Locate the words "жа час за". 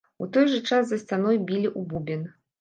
0.53-0.99